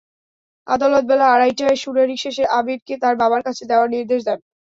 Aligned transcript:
আদালত 0.67 1.03
বেলা 1.09 1.25
আড়াইটায় 1.27 1.77
শুনানি 1.83 2.15
শেষে 2.23 2.43
আবিরকে 2.57 2.93
তার 3.03 3.15
বাবার 3.21 3.41
কাছে 3.47 3.63
দেওয়ার 3.69 3.89
নির্দেশ 3.95 4.21
দেন। 4.27 4.39